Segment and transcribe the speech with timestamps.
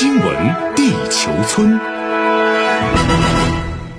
[0.00, 1.78] 新闻地球村，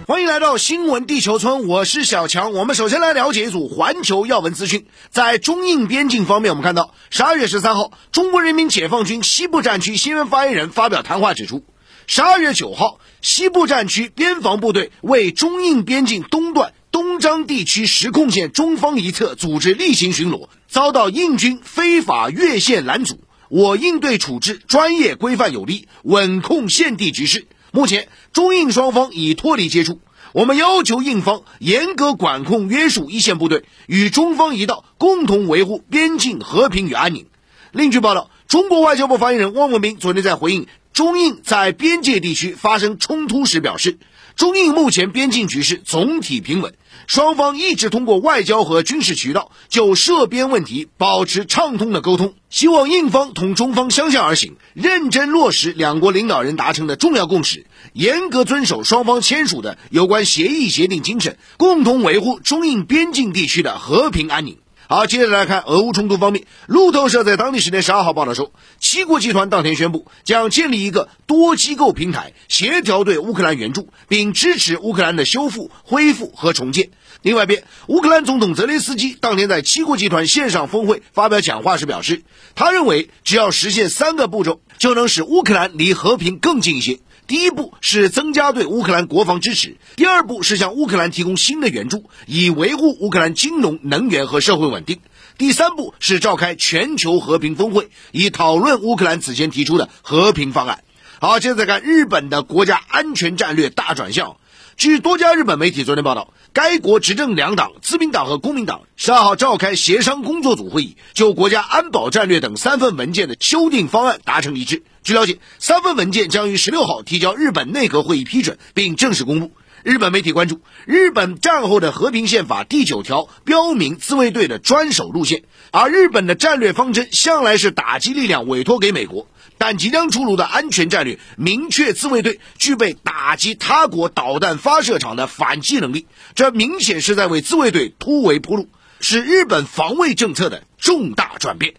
[0.08, 2.54] 欢迎来到新闻地球村，我是小强。
[2.54, 4.88] 我们首先来了解一组环球要闻资讯。
[5.12, 11.64] 在中印边境方面，我们看到十二月十三号，中国人民解放军西部战区新闻发言人发表谈话指出，
[12.08, 23.20] 十二月九号，西部战区边防部队为中印边境东段东张地区实控线中方一侧组织例行巡逻，遭到印军非法越线拦阻。
[23.52, 27.48] 我应对处置专业、规范、有力，稳控现地局势。
[27.72, 30.00] 目前，中印双方已脱离接触。
[30.32, 37.26] 我们要求印方严格管控、约束一线部队，与中方一道，共同维护边境和平与安宁。
[37.74, 43.98] 另据报道，中国外交部发言人汪文斌昨天在回应中印在边界地区发生冲突时表示，
[44.36, 46.74] 中印目前边境局势总体平稳。
[47.08, 64.58] 双方一直通过外交和军事渠道就涉边问题保持畅通的沟通，希望印方同中方相向而行，认真落实两国领导人达成的重要共识，严格遵守双方签署的有关协议协定精神，共同维护中印边境地区的和平安宁。
[64.92, 66.44] 好，接着来看俄乌冲突方面。
[66.66, 76.90] 路透社在当地时间十二号报道说，七国集团当天宣布将建立一个多机构平台，协调对乌克兰援助，并支持乌克兰的修复、恢复和重建。
[77.22, 87.00] 另外一边，乌克兰总统泽连斯基当天在七国集团线上峰会发表讲话时表示，他认为只要实现三个步骤，就能使乌克兰离和平更近一些。
[87.32, 95.00] 第一步是增加对乌克兰国防支持，第二步是向乌克兰提供新的援助，以维护乌克兰金融、能源和社会稳定。
[95.38, 100.84] 第三步是召开全球和平峰会，以讨论乌克兰此前提出的和平方案。
[101.22, 104.36] 好，接着再看日本的国家安全战略大转向。
[104.76, 114.84] 据多家日本媒体昨天报道，该国执政两党自民党和公民党十二号召开协商工作组会议，就国家安保战略等三份文件的修订方案达成一致。
[115.04, 119.52] 据了解，三份文件将于十六号提交日本内阁会议批准，并正式公布。
[119.84, 129.28] 日本媒体关注，日本战后的和平宪法第九条标明自卫队的专守路线，而日本的战略方针向来是打击力量委托给美国。
[129.58, 136.06] 但即将出炉的安全战略明确，自卫队具备打击他国导弹发射场的反击能力，
[136.36, 141.74] 这明显是在为自卫队突围铺路，是日本防卫政策的重大转变。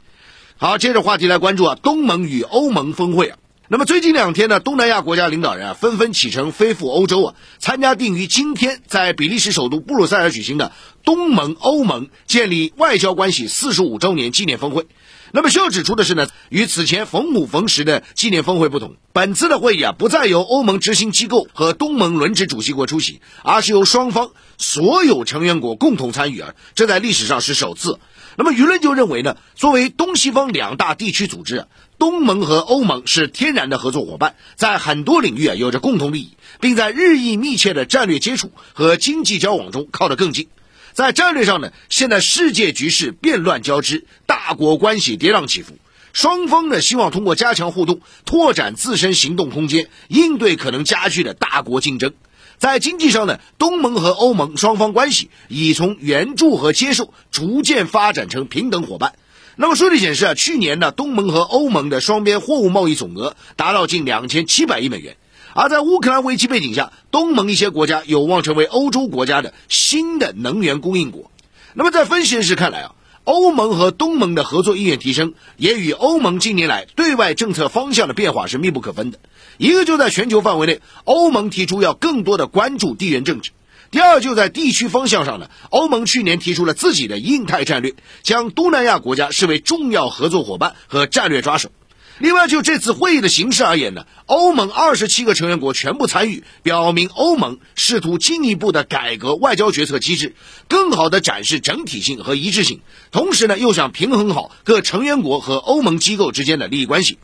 [0.63, 3.37] 好，接着话题来关注啊，东盟与欧盟峰会啊。
[3.67, 10.71] 那么最近两天呢，东南亚国家领导人啊纷纷启程飞赴欧洲啊，参加定于今天在比利时首都布鲁塞尔举行的
[11.03, 14.87] 东盟欧盟建立外交关系四十五周年纪念峰会。
[15.33, 27.99] 那么需要指出的是呢，与此前逢五逢十的纪念峰会不同，本次的会议啊不再由欧盟执行机构和东盟轮值主席国出席，而是由双方所有成员国共同参与啊，这在历史上是首次。
[28.37, 31.67] 那么舆论就认为呢，作为东西方两大地区组织，
[31.99, 40.49] 东盟和欧盟是天然的合作伙伴，在很多领域啊有着共同利益，并在日益密切的战略接触和经济交往中靠得更近。
[40.93, 45.79] 在战略上呢，现在世界局势变乱交织，大国关系跌宕起伏，
[46.13, 52.13] 双方呢希望通过加强互动，拓展自身行动空间，应对可能加剧的大国竞争。
[52.63, 59.15] 在经济上呢，东盟和欧盟双方关系已从援助和接受逐渐发展成平等伙伴。
[59.57, 65.17] 那么数据显示啊，去年呢，东盟和欧盟的双边货物贸易总额达到近两千七百亿美元。
[65.55, 71.33] 而在乌克兰危机背景下，东盟一些国家有望成为欧洲国家的新的能源供应国。
[71.75, 72.95] 那么，在分析人士看来啊，
[73.25, 79.21] 欧盟和东盟的合作意愿提升，也与欧盟近年来对外政策方向的变化是密不可分的。
[79.59, 83.53] 一个就在全球范围内，欧盟提出要更多的关注地缘政治；
[83.93, 91.71] 第二就在地区方向上呢，欧盟去年提出了自己的印太战略，将东南亚国家视为重要合作伙伴和战略抓手。
[92.19, 100.37] 另外，就这次会议的形式而言呢，欧盟二十七个成员国全部参与，表明欧盟试图进一步的改革外交决策机制，
[100.69, 102.81] 更好的展示整体性和一致性，
[103.11, 107.19] 同时呢，又想平衡好各成员国和欧盟机构之间的利益关系。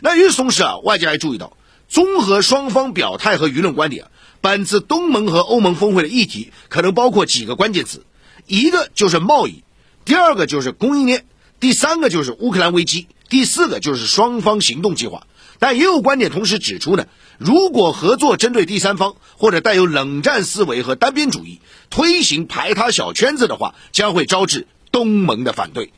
[0.00, 1.56] 那与此同时啊，外界还注意到，
[1.88, 4.06] 综合双方表态和舆论观点，
[4.40, 8.04] 本次东盟和欧盟峰会的议题可能包括几个关键词，
[8.46, 9.62] 一个就是贸易，
[10.04, 11.26] 第二个就是供应链，
[11.60, 13.06] 第三个就是乌克兰危机。
[13.30, 15.26] 第四个就是双方行动计划，
[15.58, 17.06] 但也有观点同时指出呢，
[17.38, 25.92] 如果合作针对第三方或者带有冷战思维和单边主义，推行排他小圈子的话，将会招致东盟的反对。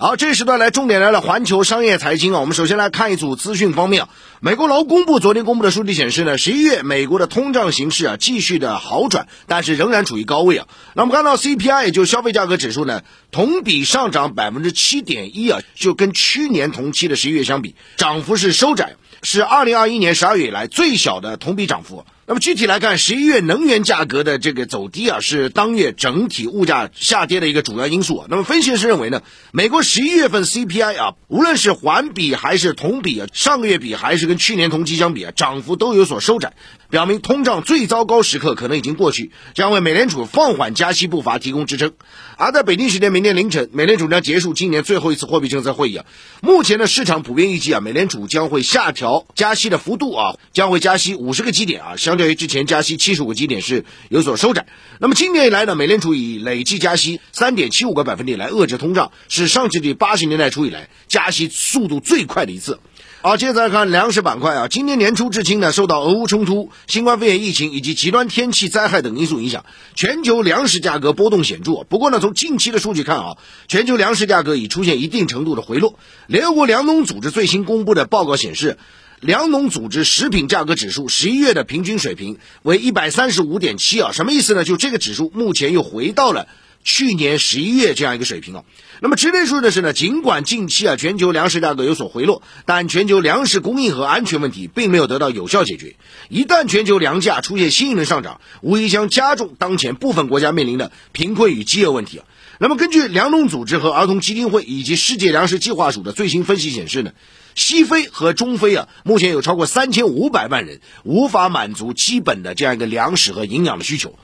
[0.00, 2.38] 好，这时段来重点来了，环球商业财经啊。
[2.38, 4.06] 我们首先来看一组资讯方面。
[4.38, 10.68] 美国劳工部昨天公布的数据显示呢，十一月美国的通胀形势啊继续的好转，但是仍然处于高位啊。
[10.94, 13.02] 那我们看到 CPI 也就消费价格指数呢，
[13.32, 22.06] 同比上涨百分之七点一啊，就跟去年同期的十一月相比，涨幅是收窄，是二零二一年十二月以来最小的同比涨幅。
[22.30, 28.26] 那么具体来看，十一月能源价格的这个走低啊，是当月整体物价下跌的一个主要因素。
[28.28, 36.52] 那么分析师认为呢，美国十一月份 CPI 啊，无论是环比还是同比啊，上个月比还是跟去年同期相比啊，涨幅都有所收窄，
[36.90, 41.92] 表明通胀最糟糕时刻可能已经过去，将为美联储放缓加息步伐提供支撑。
[42.38, 46.06] 而在北京时间明天凌晨，美联储将结束今年最后一次货币政策会议啊。
[46.40, 52.16] 目前的市场普遍预计啊，美联储将会下调加息的幅度啊，将会加息五十个基点啊，相。
[52.16, 54.66] 对于之前加息七十五个基点是有所收窄，
[54.98, 62.80] 那么今年以来呢，美联储以累计加息三点七五个百分点来遏制通胀，是上世纪八十年代初以来加息速度最快的一次。
[63.20, 69.64] 好，接着来看粮食板块啊，今年年初至今呢，受到俄乌冲突、新冠肺炎疫情以及极端天气灾害等因素影响，
[69.96, 71.82] 全球粮食价格波动显著。
[71.88, 73.36] 不过呢，从近期的数据看啊，
[73.66, 75.98] 全球粮食价格已出现一定程度的回落。
[76.28, 78.78] 联合国粮农组织最新公布的报告显示。
[79.20, 84.62] 粮农组织食品价格指数十一月的平均水平为一百三十五点七啊，什么意思呢？
[84.62, 86.46] 就这个指数目前又回到了
[86.88, 88.64] 去年十一月这样一个水平啊。
[89.00, 95.96] 那么值得注意的是呢，尽管近期啊全球粮食价格有所回落，但全球粮食供应和安全问题并没有得到有效解决。
[96.30, 102.24] 一旦全球粮价出现新一轮上涨，无疑将加重当前部分国家面临的贫困与饥饿问题啊。
[102.58, 107.12] 那么根据粮农组织和儿童基金会以及世界粮食计划署的最新分析显示呢。
[107.54, 114.16] 西非和中非啊，目前有超过三千五百万人无法满足基本的这样一个粮食和营养的需求。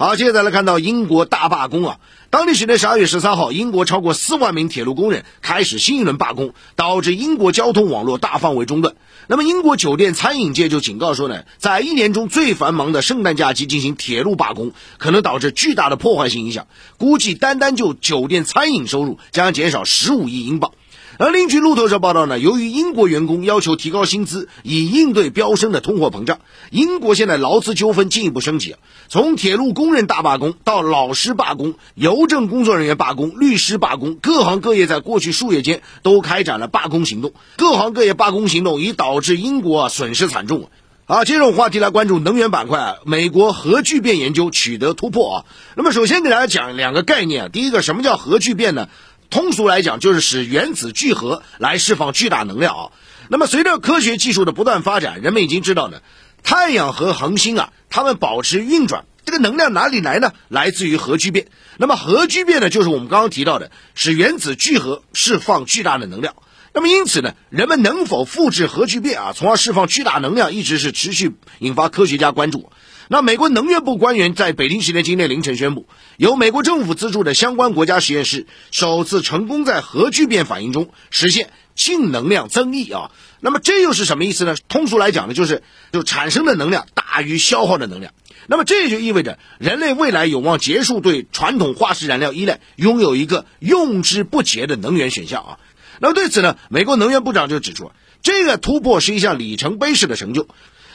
[0.00, 1.98] 好，接着来看到英国大罢工啊，
[2.30, 8.94] 当地时间十二月十三号，英国超过四万名铁路工人开始新一轮罢工，导致英国交通网络大范围中断。
[9.26, 20.70] 那么，英国酒店餐饮界就警告说呢，在一年中最繁忙的圣诞假期进行铁路罢工，可能导致巨大的破坏性影响，估计单单就酒店餐饮收入将减少十五亿英镑。
[21.18, 26.38] 而另据路透社报道呢，由于英国员工要求提高薪资以应对飙升的通货膨胀，
[26.70, 28.76] 英国现在劳资纠纷进一步升级。
[29.08, 37.32] 从铁路工人大罢工到老师罢工、邮政工作人员罢工、律师罢工，各行各业在过去数月间都开展了罢工行动。
[37.56, 40.70] 各行各业罢工行动已导致英国损失惨重。
[41.04, 42.78] 好，接着话题来关注能源板块。
[42.78, 45.44] 啊美国核聚变研究取得突破啊！
[45.74, 48.88] 那么首先给大家讲两个概念啊，第一个，什么叫核聚变呢？
[49.30, 52.90] 通俗来讲，就是使原子聚合来释放巨大能量啊。
[53.28, 56.00] 那么，随着科学技术的不断发展，人们已经知道呢，
[56.42, 60.32] 太阳和恒星啊，它们保持运转，这个能量哪里来呢？
[60.48, 61.48] 来自于核聚变。
[61.76, 66.34] 那么，核聚变呢，就是我们刚刚提到的，使原子聚合释放巨大的能量。
[66.72, 72.70] 那么，因此呢，人们能否复制核聚变啊，从而释放巨大能量，一直是持续引发科学家关注。
[73.10, 75.88] 那美国能源部官员在北京时间今天凌晨宣布，
[76.18, 83.10] 由美国政府资助的相关国家实验室首次成功在核聚变反应中实现净能量增益啊。
[83.40, 84.56] 那么这又是什么意思呢？
[84.68, 88.12] 通俗来讲呢，就是就产生的能量大于消耗的能量。
[88.46, 95.58] 那么这也就意味着人类未来有望结束对传统化石燃料依赖，拥有一个用之不竭的能源选项啊。
[95.98, 97.90] 那么对此呢，美国能源部长就指出，
[98.22, 100.46] 这个突破是一项里程碑式的成就。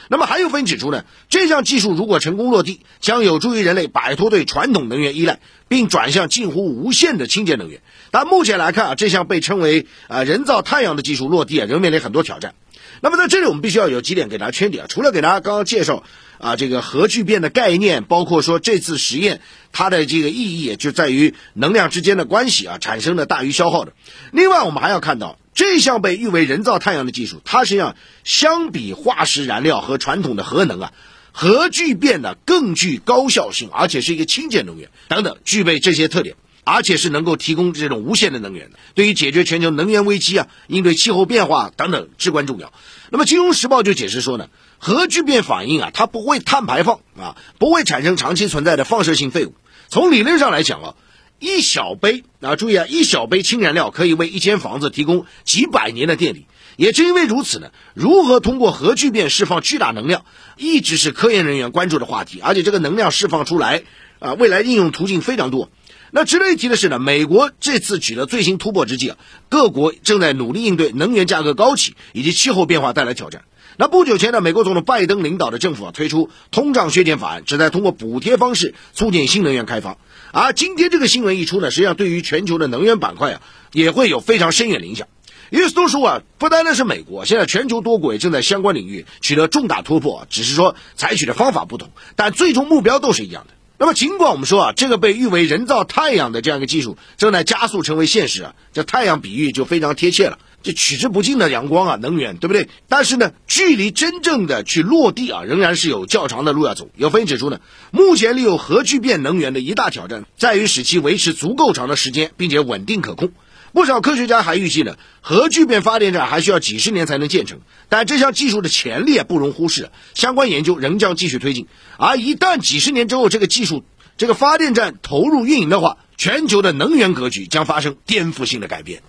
[0.08, 7.80] 那么还有分析指出呢，这项技术如果成功落地，将有助于人类摆脱对传统能源依赖，并转向近乎无限的清洁能源。
[8.10, 12.54] 但目前来看啊，这项被称为呃人造太阳的技术落地啊，仍面临很多挑战。
[13.00, 14.86] 那么在这里，我们必须要有几点给大家圈点啊。
[14.88, 16.04] 除了给大家刚刚介绍
[16.38, 19.40] 啊这个核聚变的概念，包括说这次实验
[19.72, 23.92] 它的这个意义，就在于能量之间的关系啊，产生的大于消耗的。
[24.32, 25.38] 另外，我们还要看到。
[25.56, 30.92] 这项被誉为人造太阳的技术，它实际上相比化石燃料和传统的核能啊，
[31.30, 42.72] 核聚变呢更具高效性，而且是一个清洁能源等等，具备这些特点，而且是能够提供这种无限的能源的，对于解决全球能源危机啊、应对气候变化等等至关重要。
[43.10, 49.54] 那么《金融时报》就解释说呢，核聚变反应啊，它不会碳排放啊，不会产生长期存在的放射性废物。
[49.88, 50.94] 从理论上来讲啊。
[51.40, 56.46] 一小杯啊，注意啊，一小杯氢燃料可以为一间房子提供几百年的电力。
[56.76, 60.24] 也正因为如此呢，如何通过核聚变释放巨大能量，
[60.56, 62.40] 一直是科研人员关注的话题。
[62.40, 63.82] 而且这个能量释放出来
[64.20, 65.70] 啊，未来应用途径非常多。
[66.16, 69.16] 那值得一提的是呢，美国这次取得最新突破之际啊，
[69.48, 73.42] 各国正在努力应对能源价格高企以及气候变化带来挑战。
[73.78, 79.98] 那不久前呢，美国总统拜登领导的政府啊推出通胀削减法案，旨在通过补贴方式促进新能源开发。
[80.30, 83.42] 而今天这个新闻一出呢，实际上对于全球的能源板块啊
[83.72, 85.08] 也会有非常深远的影响。
[85.50, 93.54] 与此都说啊，不单单是美国，现在全球多国也正在相关领域取得重大突破，只是说采取的方法不同，但最终目标都是一样的。
[93.84, 102.70] 那么，尽管我们说啊，这个被誉为人造太阳的这样一个技术正在加速成为现实啊，这太阳比喻就非常贴切了，这取之不尽的阳光啊，能源，对不对？
[102.88, 106.88] 但是呢，距离真正的去落地啊，仍然是有较长的路要走。
[106.96, 107.60] 有分析指出呢，
[107.90, 113.32] 目前利用核聚变能源的一大挑战在于使其维持足够长的时间，并且稳定可控。
[113.74, 121.66] 不少科学家还预计呢，核聚变发电站还需要几十年才能建成，但这项技术的潜力不容忽视，相关研究仍将继续推进。
[121.98, 123.84] 而一旦几十年之后这个技术、
[124.16, 129.02] 这个发电站投入运营的话，全球的能源格局将发生颠覆性的改变。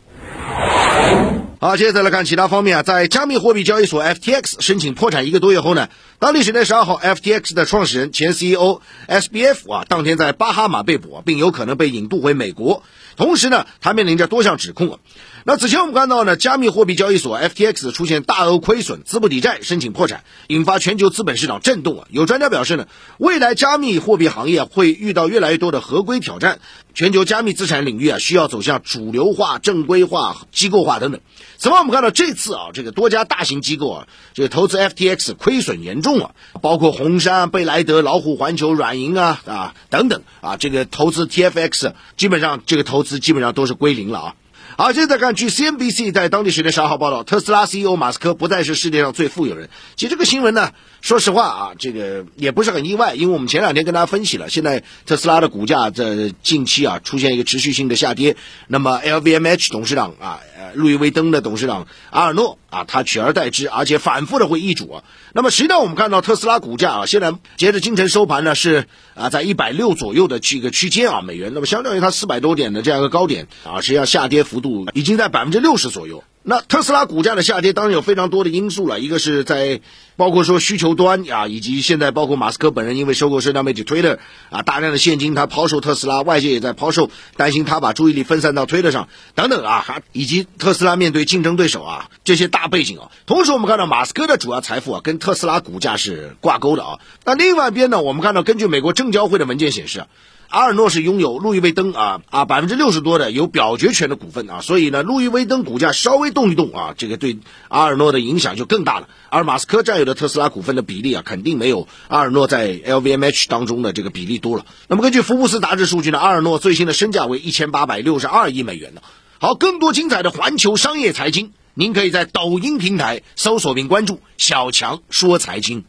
[1.62, 5.89] 好，接着来看其他方面啊，在加密货币交易所 FTX 申请破产一个多月后呢，
[6.25, 12.82] 当地时间十二号，FTX 的创始人、前 CEO SBF 啊，当天在巴哈马被捕，并有可能被引渡回美国。
[13.15, 15.00] 同时呢，他面临着多项指控啊。
[15.44, 22.08] 那此前我们看到呢，加密货币交易所 FTX 出现大额亏损，资不抵债，申请破产，引发全球资本市场震动啊。
[22.10, 22.88] 有专家表示呢，
[23.20, 26.60] 未来加密货币行业会遇到越来越多的合规挑战，
[26.96, 31.22] 全球加密资产领域啊需要走向主流化、正规化、机构化等等。
[31.58, 36.14] 此外，我们看到这次啊，这个多家大型机构啊，这个投资 FTX 亏损严重
[36.62, 44.36] 包括红杉、贝莱德、老虎环球、软银啊啊等等啊，这个投资 TFX 基本上这个投资基本上都是归零了啊。
[44.77, 49.69] 好，现在看，据 CNBC 在当地时间十二号报道，特斯拉 CEO 马斯克不再是世界上最富有人。
[49.95, 50.72] 其实这个新闻呢，
[51.05, 58.35] 说实话啊，这个也不是很意外，因为我们前两天跟大家分析了，现在特斯拉的股价在近期啊出现一个持续性的下跌。
[58.67, 60.39] 那么 LVMH 董事长啊，
[60.74, 65.03] 路易威登的董事长阿尔诺啊，他取而代之，而且反复的会易主啊。
[65.31, 74.59] 那么实际上我们看到特斯拉股价啊，现在截至今晨收盘呢是啊在一百六左右的这个区间啊美元，那么相当于它四百多点的这样一个高点啊，实际上下跌幅。
[74.59, 76.24] 度已经在百分之六十左右。
[76.48, 79.82] 那特斯拉股价的下跌当然有非常多的因素了，一个是在
[80.16, 84.20] 包括说需求端啊，以及现在包括马斯克本人因为收购社交媒体 Twitter
[84.52, 93.10] 啊，大量的现金他抛售特斯拉，外界也在抛售，担心他把注意力分散到 Twitter 上等等啊，还以及特斯拉面对竞争对手啊这些大背景啊。
[93.25, 97.00] 同时我们看到马斯克的主要财富啊跟特斯拉股价是挂钩的啊。
[97.24, 100.08] 那另外一边呢，我们看到根据美国证交会的文件显示啊。
[100.55, 109.09] 阿尔诺是拥有路易威登啊啊百分之六十多的有表决权的股份啊，所以呢，路易威登股价稍微动一动啊，这个对阿尔诺的影响就更大了。
[109.27, 114.65] 而马斯克占有的特斯拉股份的比例啊，肯定没有阿尔诺在 LVMH 当中的这个比例多了。
[114.88, 119.01] 那么根据福布斯杂志数据呢，阿尔诺最新的身价为一千八百六十二亿美元呢。
[119.39, 125.83] 好，更多精彩的环球商业财经，您可以在抖音平台搜索并关注“小强说财经”。